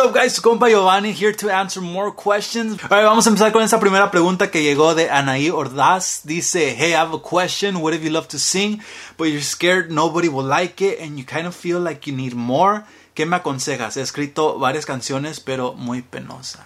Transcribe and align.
What 0.00 0.08
up 0.08 0.14
guys, 0.14 0.40
compa 0.40 0.70
Giovanni 0.70 1.12
here 1.12 1.34
to 1.34 1.50
answer 1.50 1.82
more 1.82 2.10
questions. 2.10 2.82
Alright, 2.82 3.04
vamos 3.04 3.26
a 3.26 3.28
empezar 3.28 3.52
con 3.52 3.62
esta 3.62 3.78
primera 3.78 4.10
pregunta 4.10 4.50
que 4.50 4.62
llegó 4.62 4.94
de 4.94 5.10
Anaí 5.10 5.50
Ordaz. 5.50 6.22
Dice, 6.24 6.74
hey, 6.74 6.94
I 6.94 6.96
have 6.96 7.12
a 7.12 7.18
question. 7.18 7.82
What 7.82 7.92
if 7.92 8.02
you 8.02 8.08
love 8.08 8.26
to 8.28 8.38
sing, 8.38 8.80
but 9.18 9.26
you're 9.26 9.42
scared 9.42 9.90
nobody 9.90 10.30
will 10.30 10.46
like 10.46 10.80
it 10.80 11.00
and 11.02 11.18
you 11.18 11.26
kind 11.26 11.46
of 11.46 11.54
feel 11.54 11.80
like 11.80 12.06
you 12.06 12.16
need 12.16 12.34
more? 12.34 12.86
¿Qué 13.14 13.26
me 13.26 13.36
aconsejas? 13.36 13.98
He 13.98 14.00
escrito 14.00 14.58
varias 14.58 14.86
canciones, 14.86 15.38
pero 15.38 15.74
muy 15.74 16.00
penosa. 16.00 16.64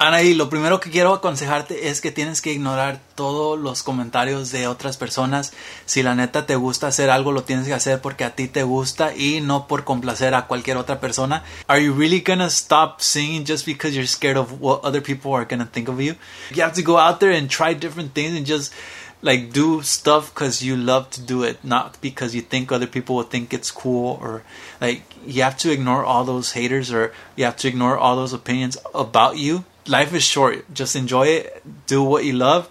Anaí, 0.00 0.34
lo 0.34 0.48
primero 0.48 0.78
que 0.78 0.92
quiero 0.92 1.12
aconsejarte 1.12 1.88
es 1.88 2.00
que 2.00 2.12
tienes 2.12 2.40
que 2.40 2.52
ignorar 2.52 3.00
todos 3.16 3.58
los 3.58 3.82
comentarios 3.82 4.52
de 4.52 4.68
otras 4.68 4.96
personas. 4.96 5.52
Si 5.86 6.04
la 6.04 6.14
neta 6.14 6.46
te 6.46 6.54
gusta 6.54 6.86
hacer 6.86 7.10
algo, 7.10 7.32
lo 7.32 7.42
tienes 7.42 7.66
que 7.66 7.74
hacer 7.74 8.00
porque 8.00 8.22
a 8.22 8.36
ti 8.36 8.46
te 8.46 8.62
gusta 8.62 9.16
y 9.16 9.40
no 9.40 9.66
por 9.66 9.82
complacer 9.82 10.34
a 10.34 10.46
cualquier 10.46 10.76
otra 10.76 11.00
persona. 11.00 11.42
Are 11.66 11.82
you 11.82 11.94
really 11.94 12.20
gonna 12.20 12.48
stop 12.48 13.00
singing 13.00 13.44
just 13.44 13.66
because 13.66 13.92
you're 13.92 14.06
scared 14.06 14.36
of 14.36 14.60
what 14.60 14.84
other 14.84 15.02
people 15.02 15.32
are 15.34 15.46
gonna 15.46 15.66
think 15.66 15.88
of 15.88 16.00
you? 16.00 16.14
You 16.54 16.62
have 16.62 16.74
to 16.74 16.82
go 16.82 16.96
out 16.98 17.18
there 17.18 17.36
and 17.36 17.48
try 17.48 17.74
different 17.74 18.14
things 18.14 18.36
and 18.36 18.46
just 18.46 18.72
like 19.20 19.52
do 19.52 19.82
stuff 19.82 20.32
because 20.32 20.62
you 20.62 20.76
love 20.76 21.10
to 21.10 21.20
do 21.20 21.42
it, 21.42 21.64
not 21.64 22.00
because 22.00 22.36
you 22.36 22.42
think 22.42 22.70
other 22.70 22.86
people 22.86 23.16
will 23.16 23.24
think 23.24 23.52
it's 23.52 23.72
cool 23.72 24.16
or 24.22 24.44
like 24.80 25.02
you 25.26 25.42
have 25.42 25.56
to 25.56 25.72
ignore 25.72 26.04
all 26.04 26.22
those 26.22 26.52
haters 26.52 26.92
or 26.92 27.12
you 27.34 27.44
have 27.44 27.56
to 27.56 27.66
ignore 27.66 27.98
all 27.98 28.14
those 28.14 28.32
opinions 28.32 28.78
about 28.94 29.36
you 29.36 29.64
life 29.88 30.14
is 30.14 30.24
short. 30.24 30.64
Just 30.72 30.96
enjoy 30.96 31.28
it. 31.28 31.62
Do 31.86 32.02
what 32.02 32.24
you 32.24 32.34
love. 32.34 32.68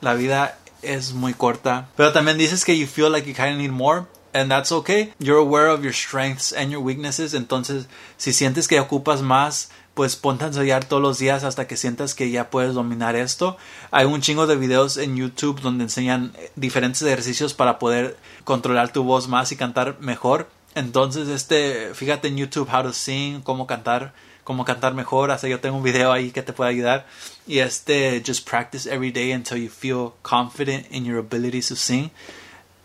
La 0.00 0.14
vida 0.14 0.56
es 0.82 1.12
muy 1.12 1.34
corta. 1.34 1.88
Pero 1.96 2.12
también 2.12 2.38
dices 2.38 2.64
que 2.64 2.76
you 2.76 2.86
feel 2.86 3.10
like 3.10 3.26
you 3.28 3.34
kind 3.34 3.52
of 3.52 3.58
need 3.58 3.70
more. 3.70 4.06
And 4.32 4.50
that's 4.50 4.70
okay. 4.70 5.12
You're 5.18 5.40
aware 5.40 5.68
of 5.68 5.82
your 5.82 5.92
strengths 5.92 6.52
and 6.52 6.70
your 6.70 6.80
weaknesses. 6.80 7.34
Entonces, 7.34 7.86
si 8.16 8.32
sientes 8.32 8.68
que 8.68 8.78
ocupas 8.78 9.22
más, 9.22 9.70
pues 9.94 10.14
ponte 10.14 10.44
a 10.44 10.46
ensayar 10.46 10.84
todos 10.84 11.02
los 11.02 11.18
días 11.18 11.42
hasta 11.42 11.66
que 11.66 11.76
sientas 11.76 12.14
que 12.14 12.30
ya 12.30 12.48
puedes 12.48 12.74
dominar 12.74 13.16
esto. 13.16 13.56
Hay 13.90 14.06
un 14.06 14.20
chingo 14.20 14.46
de 14.46 14.56
videos 14.56 14.96
en 14.96 15.16
YouTube 15.16 15.60
donde 15.60 15.84
enseñan 15.84 16.32
diferentes 16.54 17.02
ejercicios 17.02 17.54
para 17.54 17.80
poder 17.80 18.16
controlar 18.44 18.92
tu 18.92 19.02
voz 19.02 19.26
más 19.26 19.50
y 19.50 19.56
cantar 19.56 19.96
mejor. 20.00 20.48
Entonces, 20.76 21.28
este, 21.28 21.92
fíjate 21.94 22.28
en 22.28 22.36
YouTube 22.36 22.68
how 22.72 22.84
to 22.84 22.92
sing, 22.92 23.40
cómo 23.42 23.66
cantar 23.66 24.14
cómo 24.44 24.64
cantar 24.64 24.94
mejor. 24.94 25.30
Hasta 25.30 25.48
yo 25.48 25.60
tengo 25.60 25.76
un 25.76 25.82
video 25.82 26.12
ahí 26.12 26.30
que 26.30 26.42
te 26.42 26.52
puede 26.52 26.70
ayudar. 26.70 27.06
Y 27.46 27.58
este, 27.58 28.22
just 28.24 28.48
practice 28.48 28.86
every 28.86 29.10
day 29.10 29.32
until 29.32 29.58
you 29.58 29.70
feel 29.70 30.12
confident 30.22 30.86
in 30.90 31.04
your 31.04 31.18
ability 31.18 31.60
to 31.62 31.76
sing. 31.76 32.10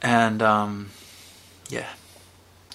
And, 0.01 0.41
um, 0.41 0.87
yeah. 1.69 1.95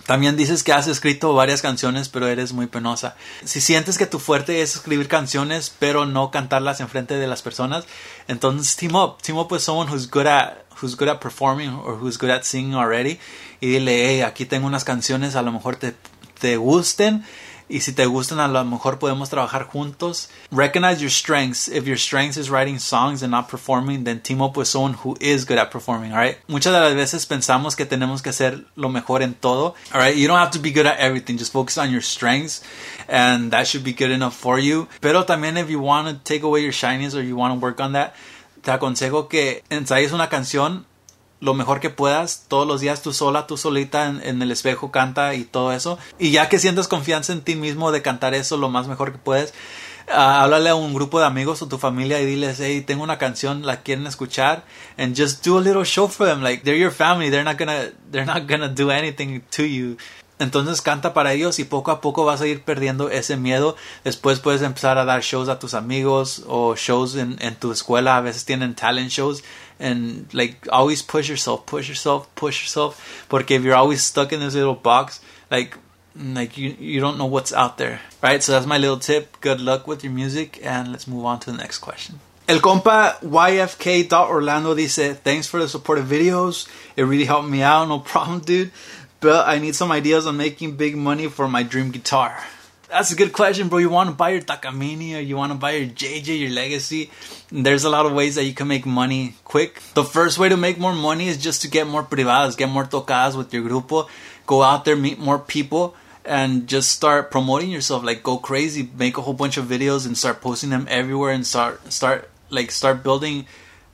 También 0.07 0.37
dices 0.37 0.65
que 0.65 0.73
has 0.73 0.89
escrito 0.89 1.35
varias 1.35 1.63
canciones, 1.63 2.09
pero 2.09 2.27
eres 2.27 2.53
muy 2.53 2.67
penosa. 2.67 3.15
Si 3.45 3.61
sientes 3.61 3.97
que 3.97 4.07
tu 4.07 4.19
fuerte 4.19 4.61
es 4.61 4.75
escribir 4.75 5.07
canciones, 5.07 5.73
pero 5.79 6.05
no 6.05 6.33
cantarlas 6.33 6.81
en 6.81 6.89
frente 6.89 7.15
de 7.15 7.29
las 7.29 7.43
personas, 7.43 7.85
entonces 8.27 8.75
team 8.75 8.97
up. 8.97 9.23
Team 9.23 9.39
up 9.39 9.53
with 9.53 9.61
someone 9.61 9.89
who's 9.89 10.11
good 10.11 10.27
at, 10.27 10.65
who's 10.83 10.97
good 10.97 11.09
at 11.09 11.21
performing 11.21 11.71
or 11.71 11.95
who's 11.95 12.19
good 12.19 12.31
at 12.31 12.43
singing 12.43 12.75
already. 12.75 13.21
Y 13.61 13.69
dile, 13.69 14.05
hey, 14.05 14.23
aquí 14.23 14.47
tengo 14.47 14.67
unas 14.67 14.83
canciones, 14.83 15.37
a 15.37 15.43
lo 15.43 15.53
mejor 15.53 15.77
te, 15.77 15.95
te 16.41 16.57
gusten 16.57 17.25
y 17.71 17.81
si 17.81 17.93
te 17.93 18.05
gustan 18.07 18.41
a 18.41 18.49
lo 18.49 18.65
mejor 18.65 18.99
podemos 18.99 19.31
trabajar 19.31 19.65
juntos. 19.65 20.29
Recognize 20.51 21.01
your 21.01 21.11
strengths. 21.11 21.69
If 21.69 21.87
your 21.87 21.97
strengths 21.97 22.37
is 22.37 22.51
writing 22.51 22.79
songs 22.79 23.23
and 23.23 23.31
not 23.31 23.49
performing, 23.49 24.05
then 24.05 24.21
team 24.21 24.43
up 24.43 24.57
with 24.57 24.67
someone 24.67 24.95
who 25.05 25.17
is 25.21 25.47
good 25.47 25.59
at 25.59 25.71
performing, 25.71 26.13
alright? 26.13 26.39
Muchas 26.49 26.73
de 26.73 26.81
las 26.81 26.95
veces 26.95 27.27
pensamos 27.27 27.77
que 27.77 27.87
tenemos 27.87 28.23
que 28.23 28.31
hacer 28.31 28.65
lo 28.75 28.89
mejor 28.89 29.23
en 29.23 29.35
todo, 29.35 29.75
alright? 29.93 30.17
You 30.17 30.27
don't 30.27 30.41
have 30.41 30.51
to 30.53 30.59
be 30.59 30.73
good 30.73 30.87
at 30.87 30.99
everything. 30.99 31.39
Just 31.39 31.53
focus 31.53 31.79
on 31.79 31.91
your 31.91 32.03
strengths 32.03 32.63
and 33.09 33.53
that 33.53 33.67
should 33.67 33.85
be 33.85 33.93
good 33.93 34.11
enough 34.11 34.35
for 34.35 34.59
you. 34.59 34.89
Pero 35.01 35.25
también 35.25 35.57
if 35.57 35.71
you 35.71 35.81
want 35.81 36.09
to 36.09 36.15
take 36.25 36.43
away 36.43 36.63
your 36.63 36.73
shyness 36.73 37.15
or 37.15 37.23
you 37.23 37.37
want 37.37 37.55
to 37.55 37.61
work 37.61 37.81
on 37.81 37.93
that, 37.93 38.15
te 38.63 38.73
aconsejo 38.73 39.29
que 39.29 39.63
ensayes 39.71 40.13
una 40.13 40.29
canción 40.29 40.87
lo 41.41 41.55
mejor 41.55 41.81
que 41.81 41.91
puedas, 41.91 42.45
todos 42.49 42.67
los 42.67 42.81
días 42.81 43.03
tú 43.03 43.13
sola, 43.13 43.47
tú 43.47 43.57
solita 43.57 44.07
en, 44.07 44.43
el 44.43 44.51
espejo 44.51 44.91
canta 44.91 45.35
y 45.35 45.45
todo 45.45 45.73
eso. 45.73 45.99
Y 46.19 46.31
ya 46.33 46.49
que 46.49 46.59
sientes 46.59 46.87
confianza 46.87 47.33
en 47.33 47.41
ti 47.41 47.57
mismo 47.57 47.93
de 47.93 48.03
cantar 48.03 48.35
eso 48.35 48.59
lo 48.59 48.69
más 48.69 48.87
mejor 48.89 49.13
que 49.13 49.19
puedes, 49.19 49.55
uh, 50.09 50.13
háblale 50.13 50.69
a 50.69 50.75
un 50.75 50.93
grupo 50.93 51.19
de 51.19 51.27
amigos 51.27 51.63
o 51.63 51.69
tu 51.69 51.79
familia 51.79 52.21
y 52.21 52.27
diles, 52.27 52.61
hey, 52.61 52.83
tengo 52.83 53.03
una 53.03 53.19
canción, 53.19 53.65
la 53.65 53.81
quieren 53.81 54.07
escuchar, 54.07 54.65
and 54.99 55.17
just 55.17 55.45
do 55.45 55.57
a 55.57 55.63
little 55.63 55.85
show 55.85 56.09
for 56.09 56.27
them. 56.27 56.43
Like 56.43 56.63
they're 56.63 56.79
your 56.79 56.93
family, 56.93 57.31
they're 57.31 57.45
not 57.45 57.59
gonna, 57.59 57.91
they're 58.11 58.27
not 58.27 58.47
gonna 58.47 58.69
do 58.69 58.91
anything 58.91 59.41
to 59.57 59.65
you. 59.65 59.97
Entonces 60.39 60.81
canta 60.81 61.13
para 61.13 61.35
ellos 61.35 61.59
y 61.59 61.65
poco 61.65 61.91
a 61.91 62.01
poco 62.01 62.25
vas 62.25 62.41
a 62.41 62.47
ir 62.47 62.63
perdiendo 62.63 63.11
ese 63.11 63.37
miedo. 63.37 63.77
Después 64.05 64.41
puedes 64.41 64.63
empezar 64.63 64.97
a 64.97 65.05
dar 65.05 65.21
shows 65.21 65.51
a 65.51 65.59
tus 65.59 65.75
amigos 65.75 66.45
o 66.47 66.77
shows 66.77 67.15
en, 67.15 67.37
en 67.41 67.57
tu 67.57 67.71
escuela. 67.71 68.17
A 68.17 68.23
veces 68.23 68.47
tienen 68.47 68.75
talent 68.75 69.11
shows. 69.11 69.45
And 69.81 70.33
like 70.33 70.69
always 70.71 71.03
push 71.03 71.29
yourself, 71.29 71.67
push 71.67 71.89
yourself, 71.89 72.33
push 72.35 72.63
yourself. 72.63 73.27
Porque 73.29 73.53
if 73.53 73.65
you're 73.65 73.75
always 73.75 74.03
stuck 74.03 74.33
in 74.33 74.41
this 74.41 74.55
little 74.55 74.75
box, 74.75 75.21
like 75.51 75.77
mm, 76.17 76.37
like 76.37 76.59
you 76.59 76.77
you 76.79 77.01
don't 77.01 77.19
know 77.19 77.27
what's 77.27 77.53
out 77.53 77.79
there. 77.79 78.01
Right? 78.23 78.43
So 78.43 78.53
that's 78.53 78.67
my 78.67 78.79
little 78.79 78.99
tip. 78.99 79.41
Good 79.41 79.61
luck 79.61 79.87
with 79.87 80.05
your 80.05 80.13
music 80.13 80.61
and 80.63 80.93
let's 80.93 81.09
move 81.09 81.25
on 81.25 81.41
to 81.41 81.51
the 81.51 81.57
next 81.57 81.79
question. 81.79 82.21
El 82.47 82.59
compa 82.59 83.17
YFK.Orlando 83.21 84.75
dice, 84.75 85.17
thanks 85.23 85.47
for 85.47 85.61
the 85.61 85.69
supportive 85.69 86.07
videos. 86.07 86.69
It 86.97 87.05
really 87.05 87.25
helped 87.25 87.49
me 87.49 87.63
out. 87.63 87.89
No 87.89 88.01
problem, 88.13 88.41
dude. 88.41 88.73
But 89.21 89.49
I 89.49 89.59
need 89.59 89.75
some 89.75 89.93
ideas 89.93 90.27
on 90.27 90.37
making 90.37 90.77
big 90.77 90.97
money 90.97 91.29
for 91.29 91.47
my 91.47 91.63
dream 91.63 91.91
guitar. 91.91 92.43
That's 92.91 93.13
a 93.13 93.15
good 93.15 93.33
question, 93.33 93.69
bro. 93.69 93.79
You 93.79 93.89
want 93.89 94.11
to 94.11 94.17
buy 94.17 94.31
your 94.31 94.41
Takamine 94.41 95.17
or 95.17 95.21
you 95.21 95.37
want 95.37 95.53
to 95.53 95.59
buy 95.59 95.73
your 95.73 95.89
JJ, 95.89 96.41
your 96.41 96.51
Legacy. 96.51 97.11
There's 97.53 97.85
a 97.85 97.91
lot 97.91 98.05
of 98.05 98.13
ways 98.13 98.35
that 98.35 98.45
you 98.45 98.53
can 98.53 98.67
make 98.67 98.85
money 98.85 99.37
quick. 99.45 99.81
The 99.95 100.03
first 100.03 100.41
way 100.41 100.49
to 100.49 100.57
make 100.57 100.77
more 100.77 100.95
money 100.95 101.29
is 101.29 101.39
just 101.39 101.63
to 101.63 101.69
get 101.69 101.87
more 101.87 102.03
privadas, 102.03 102.57
get 102.57 102.69
more 102.69 102.85
tocadas 102.85 103.37
with 103.37 103.55
your 103.55 103.63
grupo, 103.63 104.09
go 104.45 104.63
out 104.63 104.85
there, 104.85 104.97
meet 104.97 105.21
more 105.21 105.39
people, 105.39 105.95
and 106.25 106.67
just 106.67 106.91
start 106.91 107.31
promoting 107.31 107.71
yourself. 107.71 108.03
Like 108.03 108.25
go 108.25 108.39
crazy, 108.39 108.91
make 108.99 109.17
a 109.17 109.23
whole 109.23 109.35
bunch 109.35 109.57
of 109.57 109.67
videos 109.67 110.05
and 110.05 110.19
start 110.19 110.41
posting 110.41 110.71
them 110.71 110.87
everywhere 110.91 111.31
and 111.31 111.47
start 111.47 111.93
start 111.93 112.29
like 112.51 112.73
start 112.73 113.05
building 113.05 113.47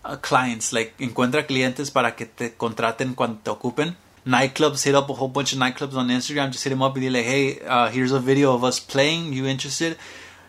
uh, 0.06 0.16
clients. 0.16 0.72
Like 0.72 0.96
encuentra 0.98 1.46
clientes 1.46 1.92
para 1.92 2.16
que 2.16 2.24
te 2.24 2.56
contraten 2.56 3.14
cuando 3.14 3.40
te 3.44 3.50
ocupen 3.50 3.96
nightclubs, 4.26 4.84
hit 4.84 4.94
up 4.94 5.08
a 5.08 5.14
whole 5.14 5.28
bunch 5.28 5.52
of 5.52 5.58
nightclubs 5.58 5.94
on 5.94 6.08
Instagram, 6.08 6.50
just 6.50 6.64
hit 6.64 6.70
them 6.70 6.82
up 6.82 6.94
and 6.94 7.02
be 7.02 7.10
like, 7.10 7.24
hey, 7.24 7.60
uh, 7.60 7.88
here's 7.88 8.12
a 8.12 8.18
video 8.18 8.54
of 8.54 8.64
us 8.64 8.80
playing. 8.80 9.32
You 9.32 9.46
interested? 9.46 9.96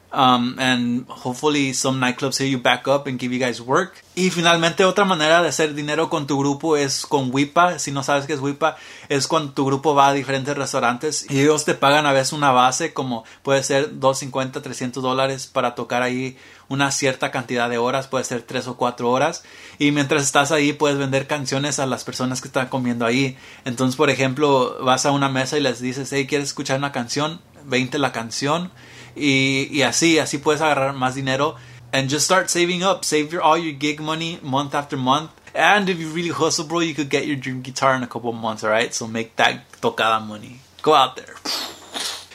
Um, 0.10 0.56
and 0.58 1.06
hopefully 1.10 1.74
some 1.74 2.00
nightclubs 2.00 2.38
hit 2.38 2.50
you 2.50 2.60
back 2.60 2.88
up 2.88 3.08
and 3.08 3.20
give 3.20 3.34
you 3.34 3.40
guys 3.40 3.60
work. 3.60 4.04
Y 4.16 4.30
finalmente 4.30 4.86
otra 4.86 5.04
manera 5.04 5.44
de 5.44 5.50
hacer 5.50 5.76
dinero 5.76 6.10
con 6.10 6.28
tu 6.28 6.40
grupo 6.40 6.78
es 6.78 7.06
con 7.06 7.30
WIPA. 7.32 7.78
Si 7.78 7.92
no 7.92 8.04
sabes 8.04 8.26
qué 8.26 8.34
es 8.34 8.40
WIPA, 8.40 8.78
es 9.10 9.28
cuando 9.28 9.52
tu 9.52 9.66
grupo 9.66 9.96
va 9.96 10.08
a 10.08 10.14
diferentes 10.14 10.56
restaurantes 10.56 11.30
y 11.30 11.42
ellos 11.42 11.66
te 11.66 11.74
pagan 11.74 12.06
a 12.06 12.14
veces 12.14 12.32
una 12.32 12.52
base 12.52 12.94
como 12.94 13.26
puede 13.44 13.64
ser 13.64 14.00
250, 14.00 14.62
300 14.62 15.04
dólares 15.04 15.46
para 15.46 15.76
tocar 15.76 16.04
ahí 16.04 16.38
una 16.70 16.92
cierta 16.92 17.30
cantidad 17.30 17.70
de 17.70 17.78
horas, 17.78 18.08
puede 18.08 18.24
ser 18.24 18.42
3 18.44 18.70
o 18.70 18.78
4 18.78 19.10
horas. 19.10 19.44
Y 19.78 19.92
mientras 19.92 20.24
estás 20.24 20.52
ahí 20.52 20.72
puedes 20.74 20.98
vender 20.98 21.28
canciones 21.28 21.80
a 21.80 21.86
las 21.86 22.06
personas 22.06 22.42
que 22.42 22.48
están 22.48 22.70
comiendo 22.70 23.06
ahí. 23.06 23.38
Entonces, 23.66 23.98
por 23.98 24.10
ejemplo, 24.10 24.78
vas 24.84 25.06
a 25.06 25.12
una 25.12 25.30
mesa 25.30 25.58
y 25.58 25.62
les 25.62 25.82
dices, 25.82 26.12
hey, 26.14 26.28
¿quieres 26.28 26.48
escuchar 26.48 26.78
una 26.78 26.94
canción? 26.94 27.42
20 27.68 28.00
la 28.00 28.12
canción. 28.12 28.72
Y, 29.16 29.68
y 29.72 29.84
así, 29.84 30.20
así 30.20 30.38
puedes 30.38 30.62
agarrar 30.62 30.94
más 30.94 31.16
dinero 31.16 31.56
and 31.92 32.10
just 32.10 32.26
start 32.26 32.50
saving 32.50 32.84
up. 32.84 33.06
Save 33.06 33.32
your 33.32 33.42
all 33.42 33.58
your 33.58 33.74
gig 33.74 34.00
money 34.00 34.40
month 34.42 34.76
after 34.76 34.98
month. 34.98 35.32
And 35.56 35.90
if 35.90 36.00
you 36.00 36.10
really 36.10 36.30
hustle, 36.30 36.66
bro, 36.66 36.82
you 36.82 36.94
could 36.94 37.10
get 37.10 37.26
your 37.26 37.36
dream 37.36 37.62
guitar 37.62 37.96
in 37.96 38.04
a 38.04 38.08
couple 38.08 38.30
of 38.30 38.36
months, 38.36 38.64
alright? 38.64 38.94
So 38.94 39.08
make 39.08 39.36
that 39.38 39.72
tocada 39.82 40.26
money. 40.26 40.60
Go 40.82 40.94
out 40.94 41.16
there. 41.16 41.36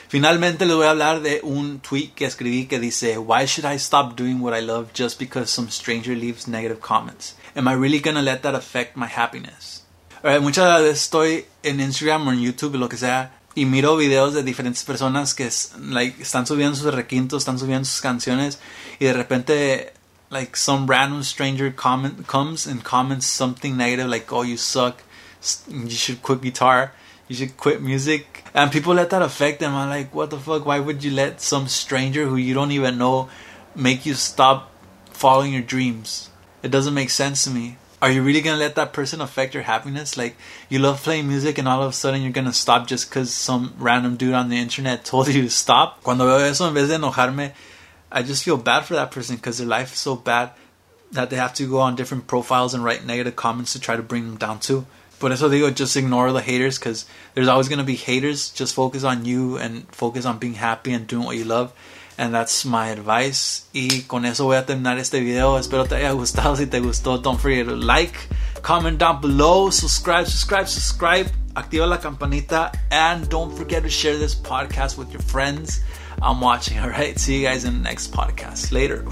Finalmente 0.09 0.67
les 0.67 0.75
voy 0.75 0.85
a 0.85 0.91
hablar 0.91 1.23
de 1.23 1.39
un 1.41 1.79
tweet 1.79 2.13
que 2.13 2.27
escribí 2.27 2.67
que 2.67 2.79
dice 2.79 3.17
Why 3.17 3.45
should 3.45 3.65
I 3.65 3.77
stop 3.77 4.15
doing 4.15 4.41
what 4.41 4.53
I 4.53 4.59
love 4.59 4.93
just 4.93 5.17
because 5.17 5.49
some 5.49 5.69
stranger 5.69 6.13
leaves 6.15 6.47
negative 6.47 6.81
comments? 6.81 7.35
Am 7.55 7.67
I 7.67 7.73
really 7.73 7.99
gonna 7.99 8.21
let 8.21 8.43
that 8.43 8.53
affect 8.53 8.95
my 8.95 9.07
happiness? 9.07 9.83
Alright, 10.23 10.41
muchas 10.41 10.81
veces 10.81 10.99
estoy 10.99 11.45
en 11.63 11.79
Instagram 11.79 12.27
o 12.27 12.31
en 12.31 12.41
YouTube, 12.41 12.75
lo 12.75 12.87
que 12.87 12.97
sea, 12.97 13.31
y 13.55 13.65
miro 13.65 13.95
videos 13.97 14.33
de 14.33 14.43
diferentes 14.43 14.83
personas 14.83 15.33
que 15.33 15.49
like, 15.79 16.21
están 16.21 16.47
subiendo 16.47 16.75
sus 16.75 16.93
requintos, 16.93 17.43
están 17.43 17.59
subiendo 17.59 17.85
sus 17.85 18.01
canciones 18.01 18.59
y 18.99 19.05
de 19.05 19.13
repente 19.13 19.93
like 20.29 20.57
some 20.57 20.87
random 20.87 21.23
stranger 21.23 21.71
comment 21.71 22.25
comes 22.25 22.65
and 22.65 22.83
comments 22.83 23.25
something 23.25 23.77
negative 23.77 24.07
like 24.07 24.31
oh 24.33 24.43
you 24.43 24.57
suck. 24.57 25.03
You 25.67 25.89
should 25.89 26.21
quit 26.21 26.41
guitar. 26.41 26.93
You 27.27 27.35
should 27.35 27.57
quit 27.57 27.81
music. 27.81 28.43
And 28.53 28.71
people 28.71 28.93
let 28.93 29.09
that 29.09 29.21
affect 29.21 29.59
them. 29.59 29.75
I'm 29.75 29.89
like 29.89 30.13
what 30.13 30.29
the 30.31 30.39
fuck? 30.39 30.65
Why 30.65 30.79
would 30.79 31.03
you 31.03 31.11
let 31.11 31.41
some 31.41 31.67
stranger 31.67 32.25
who 32.25 32.37
you 32.37 32.53
don't 32.53 32.71
even 32.71 32.97
know 32.97 33.29
make 33.75 34.05
you 34.05 34.15
stop 34.15 34.71
following 35.11 35.53
your 35.53 35.61
dreams? 35.61 36.29
It 36.63 36.71
doesn't 36.71 36.93
make 36.93 37.09
sense 37.09 37.43
to 37.43 37.51
me 37.51 37.77
are 38.03 38.11
you 38.11 38.21
really 38.21 38.41
gonna 38.41 38.57
let 38.57 38.75
that 38.75 38.91
person 38.91 39.21
affect 39.21 39.53
your 39.53 39.63
happiness? 39.63 40.17
Like, 40.17 40.35
you 40.67 40.79
love 40.79 41.01
playing 41.01 41.25
music 41.25 41.57
and 41.57 41.69
all 41.69 41.81
of 41.81 41.89
a 41.89 41.93
sudden 41.93 42.21
you're 42.21 42.33
gonna 42.33 42.51
stop 42.51 42.85
just 42.85 43.09
because 43.09 43.33
some 43.33 43.73
random 43.77 44.17
dude 44.17 44.33
on 44.33 44.49
the 44.49 44.57
internet 44.57 45.05
told 45.11 45.29
you 45.29 45.43
to 45.43 45.49
stop? 45.49 46.03
Cuando 46.03 46.25
veo 46.25 46.39
eso, 46.39 46.67
en 46.67 46.73
vez 46.73 46.89
de 46.89 46.95
enojarme, 46.95 47.53
I 48.11 48.23
just 48.23 48.43
feel 48.43 48.57
bad 48.57 48.81
for 48.81 48.95
that 48.95 49.11
person 49.11 49.37
because 49.37 49.57
their 49.57 49.67
life 49.67 49.93
is 49.93 49.99
so 49.99 50.17
bad 50.17 50.51
that 51.13 51.29
they 51.29 51.37
have 51.37 51.53
to 51.53 51.65
go 51.65 51.79
on 51.79 51.95
different 51.95 52.27
profiles 52.27 52.73
and 52.73 52.83
write 52.83 53.05
negative 53.05 53.37
comments 53.37 53.71
to 53.71 53.79
try 53.79 53.95
to 53.95 54.03
bring 54.03 54.25
them 54.25 54.37
down 54.37 54.59
too. 54.59 54.85
Por 55.19 55.31
eso 55.31 55.49
digo, 55.49 55.73
just 55.73 55.95
ignore 55.95 56.33
the 56.33 56.41
haters 56.41 56.77
because 56.77 57.05
there's 57.35 57.47
always 57.47 57.69
to 57.69 57.83
be 57.83 57.95
haters. 57.95 58.49
Just 58.49 58.75
focus 58.75 59.05
on 59.05 59.23
you 59.23 59.57
and 59.57 59.87
focus 59.95 60.25
on 60.25 60.39
being 60.39 60.55
happy 60.55 60.91
and 60.91 61.07
doing 61.07 61.23
what 61.23 61.37
you 61.37 61.45
love. 61.45 61.71
And 62.17 62.33
that's 62.33 62.65
my 62.65 62.89
advice. 62.89 63.65
Y 63.73 64.03
con 64.07 64.25
eso 64.25 64.45
voy 64.45 64.57
a 64.57 64.65
terminar 64.65 64.97
este 64.99 65.19
video. 65.19 65.57
Espero 65.57 65.85
te 65.85 65.95
haya 65.95 66.11
gustado. 66.11 66.55
Si 66.55 66.67
te 66.67 66.79
gustó, 66.79 67.21
don't 67.21 67.39
forget 67.39 67.67
to 67.67 67.75
like, 67.75 68.15
comment 68.61 68.99
down 68.99 69.21
below, 69.21 69.71
subscribe, 69.71 70.25
subscribe, 70.25 70.67
subscribe. 70.67 71.31
Activa 71.55 71.87
la 71.87 71.97
campanita. 71.99 72.71
And 72.91 73.27
don't 73.29 73.55
forget 73.55 73.83
to 73.83 73.89
share 73.89 74.17
this 74.17 74.35
podcast 74.35 74.97
with 74.97 75.11
your 75.11 75.21
friends. 75.21 75.81
I'm 76.21 76.39
watching. 76.41 76.79
All 76.81 76.89
right. 76.89 77.19
See 77.19 77.37
you 77.37 77.47
guys 77.47 77.65
in 77.65 77.73
the 77.73 77.83
next 77.83 78.11
podcast. 78.11 78.71
Later. 78.71 79.03